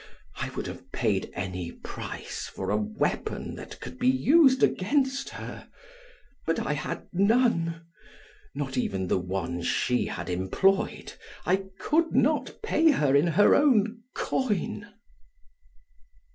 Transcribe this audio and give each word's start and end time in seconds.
I 0.37 0.49
would 0.55 0.65
have 0.65 0.91
paid 0.91 1.29
any 1.35 1.71
price 1.73 2.47
for 2.47 2.71
a 2.71 2.75
weapon 2.75 3.53
that 3.53 3.79
could 3.81 3.99
be 3.99 4.07
used 4.07 4.63
against 4.63 5.29
her. 5.29 5.69
But 6.47 6.59
I 6.65 6.73
had 6.73 7.05
none, 7.13 7.83
not 8.55 8.79
even 8.79 9.05
the 9.09 9.19
one 9.19 9.61
she 9.61 10.07
had 10.07 10.27
employed; 10.27 11.13
I 11.45 11.65
could 11.79 12.15
not 12.15 12.63
pay 12.63 12.89
her 12.89 13.15
in 13.15 13.27
her 13.37 13.53
own 13.53 14.01
coin. 14.15 14.87